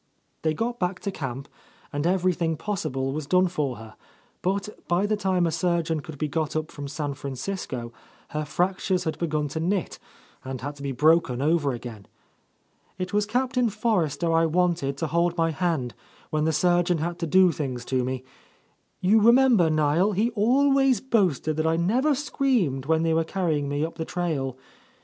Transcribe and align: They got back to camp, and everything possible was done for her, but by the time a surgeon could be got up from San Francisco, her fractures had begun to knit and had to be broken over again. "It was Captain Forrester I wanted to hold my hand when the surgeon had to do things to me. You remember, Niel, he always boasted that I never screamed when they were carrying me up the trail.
They 0.41 0.55
got 0.55 0.79
back 0.79 0.99
to 1.01 1.11
camp, 1.11 1.47
and 1.93 2.07
everything 2.07 2.57
possible 2.57 3.13
was 3.13 3.27
done 3.27 3.47
for 3.47 3.75
her, 3.75 3.95
but 4.41 4.69
by 4.87 5.05
the 5.05 5.15
time 5.15 5.45
a 5.45 5.51
surgeon 5.51 5.99
could 5.99 6.17
be 6.17 6.27
got 6.27 6.55
up 6.55 6.71
from 6.71 6.87
San 6.87 7.13
Francisco, 7.13 7.93
her 8.29 8.43
fractures 8.43 9.03
had 9.03 9.19
begun 9.19 9.47
to 9.49 9.59
knit 9.59 9.99
and 10.43 10.59
had 10.61 10.75
to 10.77 10.81
be 10.81 10.91
broken 10.91 11.39
over 11.39 11.71
again. 11.71 12.07
"It 12.97 13.13
was 13.13 13.27
Captain 13.27 13.69
Forrester 13.69 14.33
I 14.33 14.47
wanted 14.47 14.97
to 14.97 15.05
hold 15.05 15.37
my 15.37 15.51
hand 15.51 15.93
when 16.31 16.45
the 16.45 16.51
surgeon 16.51 16.97
had 16.97 17.19
to 17.19 17.27
do 17.27 17.51
things 17.51 17.85
to 17.85 18.03
me. 18.03 18.23
You 19.01 19.21
remember, 19.21 19.69
Niel, 19.69 20.13
he 20.13 20.31
always 20.31 20.99
boasted 20.99 21.57
that 21.57 21.67
I 21.67 21.75
never 21.75 22.15
screamed 22.15 22.87
when 22.87 23.03
they 23.03 23.13
were 23.13 23.23
carrying 23.23 23.69
me 23.69 23.85
up 23.85 23.97
the 23.99 24.05
trail. 24.05 24.57